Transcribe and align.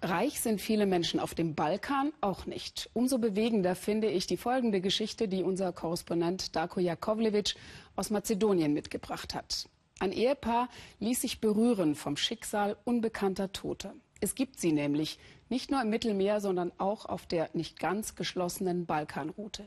Reich 0.00 0.40
sind 0.40 0.60
viele 0.60 0.86
Menschen 0.86 1.18
auf 1.18 1.34
dem 1.34 1.56
Balkan 1.56 2.12
auch 2.20 2.46
nicht. 2.46 2.88
Umso 2.94 3.18
bewegender 3.18 3.74
finde 3.74 4.08
ich 4.08 4.28
die 4.28 4.36
folgende 4.36 4.80
Geschichte, 4.80 5.26
die 5.26 5.42
unser 5.42 5.72
Korrespondent 5.72 6.54
Darko 6.54 6.78
Jakovlevic 6.78 7.56
aus 7.96 8.10
Mazedonien 8.10 8.72
mitgebracht 8.72 9.34
hat. 9.34 9.68
Ein 9.98 10.12
Ehepaar 10.12 10.68
ließ 11.00 11.22
sich 11.22 11.40
berühren 11.40 11.96
vom 11.96 12.16
Schicksal 12.16 12.76
unbekannter 12.84 13.52
Toter. 13.52 13.92
Es 14.20 14.36
gibt 14.36 14.60
sie 14.60 14.70
nämlich 14.70 15.18
nicht 15.48 15.72
nur 15.72 15.82
im 15.82 15.90
Mittelmeer, 15.90 16.40
sondern 16.40 16.70
auch 16.78 17.06
auf 17.06 17.26
der 17.26 17.50
nicht 17.52 17.80
ganz 17.80 18.14
geschlossenen 18.14 18.86
Balkanroute. 18.86 19.64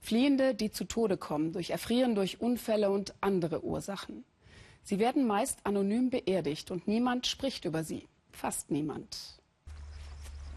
Fliehende, 0.00 0.54
die 0.54 0.70
zu 0.70 0.84
Tode 0.84 1.16
kommen, 1.16 1.52
durch 1.52 1.70
Erfrieren, 1.70 2.14
durch 2.14 2.42
Unfälle 2.42 2.90
und 2.90 3.14
andere 3.22 3.64
Ursachen. 3.64 4.24
Sie 4.82 4.98
werden 4.98 5.26
meist 5.26 5.60
anonym 5.64 6.10
beerdigt 6.10 6.70
und 6.70 6.86
niemand 6.86 7.26
spricht 7.26 7.64
über 7.64 7.84
sie. 7.84 8.06
Fast 8.32 8.70
niemand. 8.70 9.41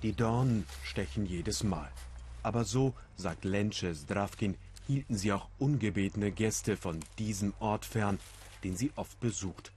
Die 0.05 0.13
Dornen 0.13 0.67
stechen 0.83 1.25
jedes 1.25 1.63
Mal. 1.63 1.89
Aber 2.43 2.63
so, 2.63 2.93
sagt 3.15 3.43
Lenche 3.43 3.91
Zdravkin, 3.91 4.55
hielten 4.85 5.17
sie 5.17 5.33
auch 5.33 5.49
ungebetene 5.57 6.31
Gäste 6.31 6.77
von 6.77 6.99
diesem 7.17 7.55
Ort 7.59 7.85
fern, 7.85 8.19
den 8.63 8.77
sie 8.77 8.91
oft 8.97 9.19
besucht. 9.19 9.71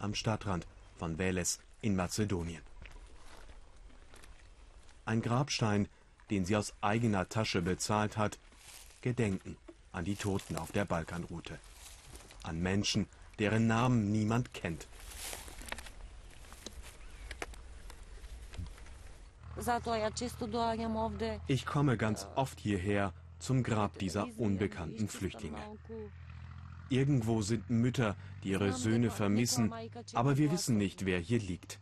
Am 0.00 0.16
Stadtrand 0.16 0.66
von 0.96 1.16
Veles 1.16 1.60
in 1.80 1.94
Mazedonien. 1.94 2.60
Ein 5.04 5.22
Grabstein, 5.22 5.86
den 6.28 6.44
sie 6.44 6.56
aus 6.56 6.74
eigener 6.80 7.28
Tasche 7.28 7.62
bezahlt 7.62 8.16
hat, 8.16 8.36
Gedenken 9.00 9.56
an 9.92 10.04
die 10.04 10.16
Toten 10.16 10.56
auf 10.56 10.72
der 10.72 10.86
Balkanroute. 10.86 11.56
An 12.42 12.60
Menschen, 12.60 13.06
deren 13.38 13.68
Namen 13.68 14.10
niemand 14.10 14.52
kennt. 14.54 14.88
Ich 21.46 21.66
komme 21.66 21.96
ganz 21.96 22.26
oft 22.36 22.60
hierher 22.60 23.12
zum 23.38 23.62
Grab 23.62 23.98
dieser 23.98 24.26
unbekannten 24.38 25.08
Flüchtlinge. 25.08 25.58
Irgendwo 26.88 27.42
sind 27.42 27.68
Mütter, 27.68 28.16
die 28.42 28.50
ihre 28.50 28.72
Söhne 28.72 29.10
vermissen, 29.10 29.72
aber 30.14 30.38
wir 30.38 30.50
wissen 30.52 30.76
nicht, 30.76 31.04
wer 31.04 31.18
hier 31.18 31.38
liegt. 31.38 31.80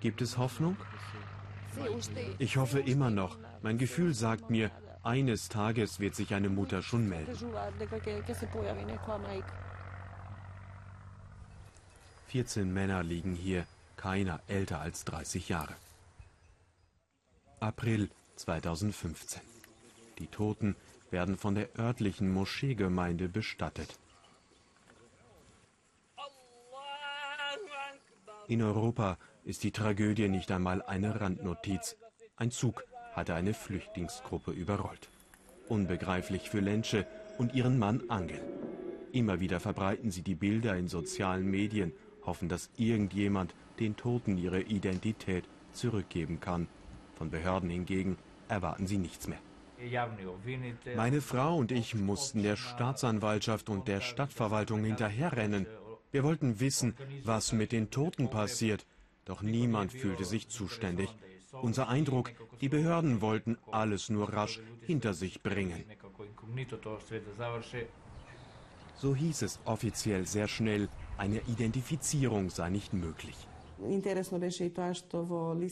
Gibt 0.00 0.22
es 0.22 0.38
Hoffnung? 0.38 0.76
Ich 2.38 2.56
hoffe 2.56 2.80
immer 2.80 3.10
noch. 3.10 3.38
Mein 3.62 3.78
Gefühl 3.78 4.14
sagt 4.14 4.50
mir, 4.50 4.70
eines 5.02 5.48
Tages 5.48 5.98
wird 5.98 6.14
sich 6.14 6.34
eine 6.34 6.48
Mutter 6.48 6.82
schon 6.82 7.08
melden. 7.08 7.36
14 12.26 12.72
Männer 12.72 13.02
liegen 13.02 13.34
hier, 13.34 13.66
keiner 14.00 14.40
älter 14.48 14.80
als 14.80 15.04
30 15.04 15.50
Jahre. 15.50 15.74
April 17.60 18.08
2015. 18.36 19.42
Die 20.18 20.26
Toten 20.26 20.74
werden 21.10 21.36
von 21.36 21.54
der 21.54 21.68
örtlichen 21.78 22.32
Moscheegemeinde 22.32 23.28
bestattet. 23.28 23.98
In 28.48 28.62
Europa 28.62 29.18
ist 29.44 29.64
die 29.64 29.70
Tragödie 29.70 30.28
nicht 30.28 30.50
einmal 30.50 30.80
eine 30.80 31.20
Randnotiz. 31.20 31.96
Ein 32.36 32.50
Zug 32.50 32.84
hatte 33.12 33.34
eine 33.34 33.52
Flüchtlingsgruppe 33.52 34.52
überrollt. 34.52 35.10
Unbegreiflich 35.68 36.48
für 36.48 36.60
Lensche 36.60 37.06
und 37.36 37.52
ihren 37.52 37.78
Mann 37.78 38.08
Angel. 38.08 38.40
Immer 39.12 39.40
wieder 39.40 39.60
verbreiten 39.60 40.10
sie 40.10 40.22
die 40.22 40.36
Bilder 40.36 40.74
in 40.78 40.88
sozialen 40.88 41.50
Medien, 41.50 41.92
hoffen, 42.24 42.48
dass 42.48 42.70
irgendjemand 42.76 43.54
den 43.78 43.96
Toten 43.96 44.36
ihre 44.36 44.60
Identität 44.60 45.44
zurückgeben 45.72 46.40
kann. 46.40 46.68
Von 47.14 47.30
Behörden 47.30 47.70
hingegen 47.70 48.16
erwarten 48.48 48.86
sie 48.86 48.98
nichts 48.98 49.28
mehr. 49.28 49.40
Meine 50.96 51.20
Frau 51.20 51.56
und 51.56 51.72
ich 51.72 51.94
mussten 51.94 52.42
der 52.42 52.56
Staatsanwaltschaft 52.56 53.70
und 53.70 53.88
der 53.88 54.00
Stadtverwaltung 54.00 54.84
hinterherrennen. 54.84 55.66
Wir 56.12 56.24
wollten 56.24 56.60
wissen, 56.60 56.96
was 57.24 57.52
mit 57.52 57.72
den 57.72 57.90
Toten 57.90 58.28
passiert, 58.28 58.86
doch 59.24 59.42
niemand 59.42 59.92
fühlte 59.92 60.24
sich 60.24 60.48
zuständig. 60.48 61.08
Unser 61.52 61.88
Eindruck, 61.88 62.32
die 62.60 62.68
Behörden 62.68 63.20
wollten 63.20 63.58
alles 63.70 64.10
nur 64.10 64.32
rasch 64.32 64.60
hinter 64.82 65.14
sich 65.14 65.42
bringen. 65.42 65.84
So 68.96 69.14
hieß 69.16 69.42
es 69.42 69.60
offiziell 69.64 70.26
sehr 70.26 70.46
schnell, 70.46 70.88
eine 71.20 71.42
Identifizierung 71.48 72.48
sei 72.48 72.70
nicht 72.70 72.94
möglich. 72.94 73.36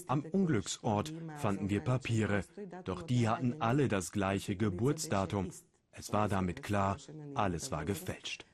Am 0.06 0.24
Unglücksort 0.32 1.12
fanden 1.36 1.70
wir 1.70 1.80
Papiere, 1.80 2.44
doch 2.84 3.02
die 3.02 3.28
hatten 3.28 3.60
alle 3.60 3.88
das 3.88 4.12
gleiche 4.12 4.56
Geburtsdatum. 4.56 5.48
Es 5.90 6.12
war 6.12 6.28
damit 6.28 6.62
klar, 6.62 6.98
alles 7.34 7.70
war 7.70 7.84
gefälscht. 7.86 8.44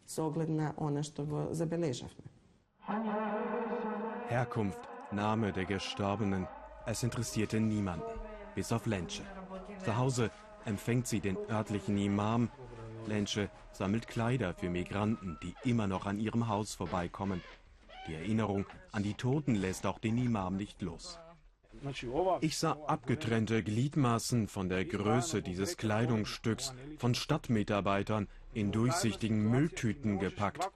Herkunft, 4.28 4.81
Name 5.11 5.53
der 5.53 5.65
Gestorbenen, 5.65 6.47
es 6.87 7.03
interessierte 7.03 7.59
niemanden, 7.61 8.06
bis 8.55 8.72
auf 8.72 8.87
Lensche. 8.87 9.25
Zu 9.84 9.97
Hause 9.97 10.31
empfängt 10.65 11.06
sie 11.09 11.21
den 11.21 11.37
örtlichen 11.50 11.99
Imam. 11.99 12.50
Lensche 13.06 13.50
sammelt 13.72 14.09
Kleider 14.09 14.54
für 14.54 14.70
Migranten, 14.70 15.38
die 15.42 15.54
immer 15.69 15.87
noch 15.87 16.06
an 16.06 16.19
ihrem 16.19 16.48
Haus 16.48 16.75
vorbeikommen. 16.75 17.42
Die 18.06 18.15
Erinnerung 18.15 18.66
an 18.92 19.03
die 19.03 19.15
Toten 19.15 19.54
lässt 19.54 19.87
auch 19.87 19.98
den 19.98 20.19
Imam 20.19 20.56
nicht 20.56 20.82
los. 20.82 21.19
Ich 22.41 22.56
sah 22.56 22.72
abgetrennte 22.87 23.62
Gliedmaßen 23.62 24.48
von 24.48 24.69
der 24.69 24.84
Größe 24.84 25.43
dieses 25.43 25.76
Kleidungsstücks 25.76 26.72
von 26.98 27.14
Stadtmitarbeitern 27.14 28.28
in 28.53 28.72
durchsichtigen 28.72 29.50
Mülltüten 29.50 30.19
gepackt. 30.19 30.70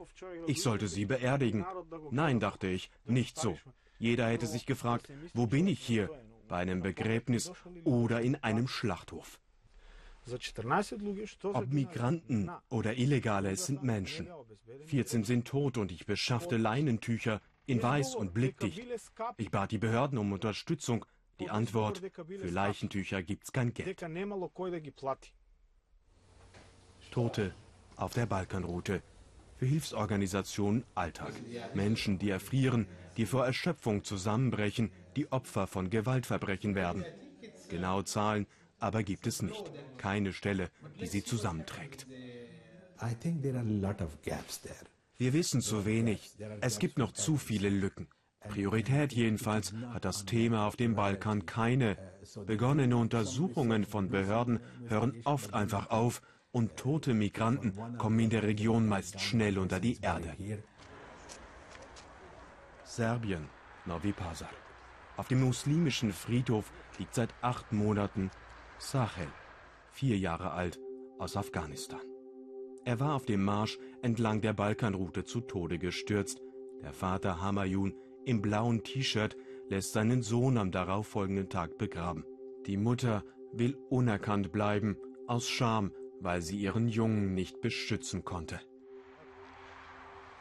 Ich 0.47 0.63
sollte 0.63 0.89
sie 0.89 1.05
beerdigen. 1.05 1.65
Nein, 2.11 2.41
dachte 2.41 2.67
ich, 2.67 2.91
nicht 3.05 3.39
so. 3.39 3.57
Jeder 3.99 4.29
hätte 4.29 4.47
sich 4.47 4.67
gefragt, 4.67 5.11
wo 5.35 5.47
bin 5.47 5.67
ich 5.67 5.81
hier? 5.81 6.11
Bei 6.49 6.57
einem 6.57 6.83
Begräbnis 6.83 7.53
oder 7.85 8.21
in 8.21 8.37
einem 8.37 8.69
Schlachthof. 8.69 9.39
Ob 11.43 11.73
Migranten 11.73 12.51
oder 12.69 12.97
Illegale, 12.97 13.51
es 13.51 13.67
sind 13.67 13.83
Menschen. 13.83 14.29
14 14.87 15.25
sind 15.25 15.47
tot 15.47 15.79
und 15.79 15.93
ich 15.93 16.07
beschaffte 16.07 16.57
Leinentücher 16.57 17.41
in 17.67 17.83
weiß 17.83 18.15
und 18.15 18.35
blickdicht. 18.35 18.83
Ich 19.37 19.51
bat 19.51 19.71
die 19.71 19.79
Behörden 19.79 20.19
um 20.19 20.33
Unterstützung. 20.33 21.05
Die 21.41 21.51
Antwort, 21.51 22.03
für 22.15 22.49
Leichentücher 22.49 23.23
gibt's 23.23 23.53
kein 23.53 23.73
Geld. 23.73 24.01
Tote 27.11 27.55
auf 27.97 28.15
der 28.15 28.27
Balkanroute. 28.27 29.03
Für 29.57 29.67
Hilfsorganisationen 29.67 30.85
Alltag. 30.95 31.33
Menschen, 31.75 32.19
die 32.19 32.31
erfrieren, 32.31 32.87
die 33.17 33.27
vor 33.27 33.45
Erschöpfung 33.45 34.05
zusammenbrechen, 34.05 34.93
die 35.17 35.31
Opfer 35.33 35.67
von 35.67 35.91
Gewaltverbrechen 35.91 36.75
werden. 36.75 37.05
Genaue 37.69 38.05
Zahlen 38.05 38.47
aber 38.79 39.03
gibt 39.03 39.27
es 39.27 39.43
nicht. 39.43 39.71
Keine 39.97 40.33
Stelle, 40.33 40.71
die 41.01 41.07
sie 41.07 41.25
zusammenträgt. 41.25 42.07
Wir 45.17 45.33
wissen 45.33 45.61
zu 45.61 45.85
wenig. 45.85 46.37
Es 46.61 46.79
gibt 46.79 46.99
noch 46.99 47.13
zu 47.13 47.37
viele 47.37 47.69
Lücken. 47.69 48.09
Priorität 48.41 49.13
jedenfalls 49.13 49.73
hat 49.93 50.05
das 50.05 50.25
Thema 50.25 50.67
auf 50.67 50.77
dem 50.77 50.95
Balkan 50.95 51.45
keine. 51.45 51.97
Begonnene 52.47 52.97
Untersuchungen 52.97 53.85
von 53.85 54.09
Behörden 54.09 54.61
hören 54.87 55.21
oft 55.25 55.55
einfach 55.55 55.91
auf 55.91 56.23
und 56.51 56.77
tote 56.77 57.15
Migranten 57.15 57.99
kommen 57.99 58.19
in 58.21 58.31
der 58.31 58.43
Region 58.43 58.87
meist 58.87 59.21
schnell 59.21 59.59
unter 59.59 59.81
die 59.81 59.99
Erde. 60.01 60.35
Serbien, 62.85 63.49
Novi 63.85 64.13
Pazar. 64.13 64.49
Auf 65.17 65.29
dem 65.29 65.41
muslimischen 65.43 66.13
Friedhof 66.13 66.71
liegt 66.99 67.15
seit 67.15 67.35
acht 67.43 67.73
Monaten 67.73 68.31
Sahel, 68.79 69.27
vier 69.91 70.17
Jahre 70.17 70.53
alt, 70.53 70.79
aus 71.19 71.37
Afghanistan. 71.37 72.01
Er 72.85 73.01
war 73.01 73.15
auf 73.15 73.27
dem 73.27 73.45
Marsch 73.45 73.79
entlang 74.03 74.41
der 74.41 74.53
Balkanroute 74.53 75.25
zu 75.25 75.41
Tode 75.41 75.79
gestürzt. 75.79 76.41
Der 76.83 76.93
Vater 76.93 77.41
Hamayun 77.41 77.95
im 78.25 78.41
blauen 78.41 78.85
T-Shirt 78.85 79.37
lässt 79.69 79.93
seinen 79.93 80.23
Sohn 80.23 80.57
am 80.57 80.71
darauffolgenden 80.71 81.49
Tag 81.49 81.77
begraben. 81.77 82.25
Die 82.67 82.77
Mutter 82.77 83.25
will 83.53 83.77
unerkannt 83.91 84.53
bleiben, 84.53 84.97
aus 85.27 85.49
Scham, 85.49 85.93
weil 86.21 86.41
sie 86.41 86.59
ihren 86.59 86.89
Jungen 86.89 87.35
nicht 87.35 87.61
beschützen 87.61 88.25
konnte. 88.25 88.61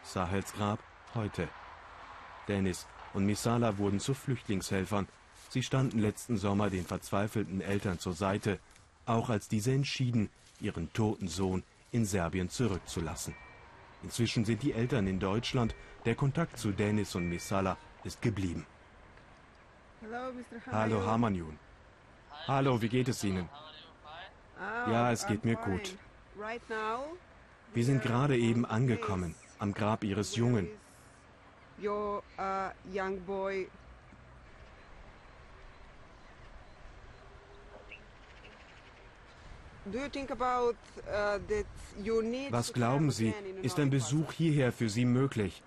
Sahels 0.03 0.53
Grab 0.53 0.79
heute 1.15 1.49
Dennis 2.47 2.87
und 3.13 3.25
Misala 3.25 3.77
wurden 3.77 3.99
zu 3.99 4.13
Flüchtlingshelfern. 4.13 5.07
Sie 5.49 5.63
standen 5.63 5.99
letzten 5.99 6.38
Sommer 6.38 6.69
den 6.69 6.85
verzweifelten 6.85 7.61
Eltern 7.61 7.99
zur 7.99 8.13
Seite, 8.13 8.59
auch 9.05 9.29
als 9.29 9.47
diese 9.47 9.71
entschieden, 9.71 10.29
ihren 10.59 10.91
toten 10.94 11.27
Sohn 11.27 11.63
in 11.91 12.05
Serbien 12.05 12.49
zurückzulassen. 12.49 13.33
Inzwischen 14.03 14.45
sind 14.45 14.61
die 14.63 14.73
Eltern 14.73 15.07
in 15.07 15.19
Deutschland, 15.19 15.73
der 16.05 16.15
Kontakt 16.15 16.57
zu 16.59 16.71
Dennis 16.71 17.15
und 17.15 17.29
Misala 17.29 17.77
ist 18.03 18.21
geblieben. 18.21 18.65
Hallo 20.71 21.05
Hamanjun. 21.05 21.57
Hallo, 22.47 22.81
wie 22.81 22.89
geht 22.89 23.07
es 23.07 23.23
Ihnen? 23.23 23.49
Ja, 24.59 25.11
es 25.11 25.25
geht 25.25 25.45
mir 25.45 25.55
gut. 25.55 25.97
Wir 27.73 27.85
sind 27.85 28.01
gerade 28.01 28.38
eben 28.38 28.65
angekommen, 28.65 29.35
am 29.59 29.73
Grab 29.73 30.03
Ihres 30.03 30.35
Jungen. 30.35 30.67
Was 42.49 42.67
to 42.67 42.73
glauben 42.73 43.11
Sie, 43.11 43.33
ist 43.61 43.79
ein 43.79 43.89
Besuch 43.89 44.31
hierher 44.31 44.71
für 44.71 44.89
Sie 44.89 45.05
möglich? 45.05 45.63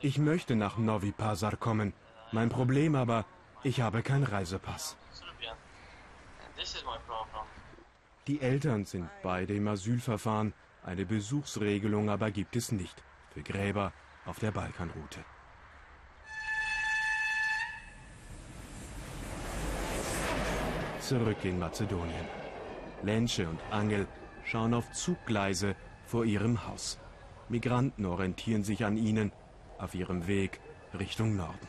Ich 0.00 0.18
möchte 0.18 0.56
nach 0.56 0.78
Novi 0.78 1.12
Pazar 1.12 1.56
kommen. 1.56 1.92
Mein 2.32 2.48
Problem 2.48 2.94
aber, 2.94 3.26
ich 3.62 3.80
habe 3.80 4.02
keinen 4.02 4.24
Reisepass. 4.24 4.96
Die 8.26 8.40
Eltern 8.40 8.84
sind 8.84 9.08
beide 9.22 9.54
im 9.54 9.68
Asylverfahren. 9.68 10.54
Eine 10.84 11.04
Besuchsregelung 11.04 12.08
aber 12.08 12.30
gibt 12.30 12.56
es 12.56 12.72
nicht 12.72 13.02
für 13.32 13.42
Gräber 13.42 13.92
auf 14.24 14.38
der 14.38 14.52
Balkanroute. 14.52 15.24
Zurück 21.10 21.44
in 21.44 21.58
Mazedonien. 21.58 22.26
Lensche 23.02 23.48
und 23.48 23.58
Angel 23.72 24.06
schauen 24.44 24.72
auf 24.74 24.92
Zuggleise 24.92 25.74
vor 26.04 26.24
ihrem 26.24 26.68
Haus. 26.68 27.00
Migranten 27.48 28.06
orientieren 28.06 28.62
sich 28.62 28.84
an 28.84 28.96
ihnen 28.96 29.32
auf 29.78 29.96
ihrem 29.96 30.28
Weg 30.28 30.60
Richtung 30.96 31.34
Norden. 31.34 31.66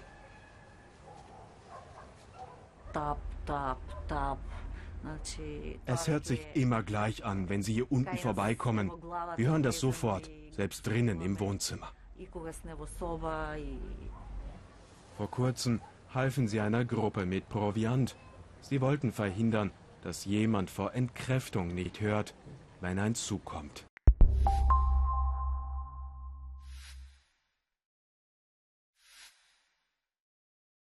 Tap, 2.94 3.18
tap, 3.48 3.80
tap. 4.08 4.38
Znači, 5.02 5.80
Es 5.88 6.08
hört 6.08 6.28
sich 6.28 6.46
immer 6.54 6.84
gleich 6.84 7.26
an, 7.26 7.50
wenn 7.50 7.64
sie 7.64 7.74
hier 7.74 7.92
unten 7.92 8.20
vorbeikommen. 8.20 8.92
Wir 9.38 9.50
hören 9.50 9.64
das 9.64 9.80
sofort, 9.80 10.30
selbst 10.52 10.86
drinnen 10.86 11.20
im 11.20 11.40
Wohnzimmer. 11.40 11.88
Vor 15.18 15.32
kurzem 15.32 15.82
halfen 16.14 16.48
sie 16.48 16.60
einer 16.60 16.86
Gruppe 16.86 17.26
mit 17.26 17.50
Proviant. 17.50 18.16
Sie 18.62 18.82
wollten 18.82 19.12
verhindern, 19.12 19.72
dass 20.02 20.26
jemand 20.26 20.70
vor 20.70 20.94
Entkräftung 20.94 21.74
nicht 21.74 22.02
hört, 22.02 22.34
wenn 22.80 23.00
ein 23.00 23.16
Zug 23.16 23.46
kommt. 23.46 23.86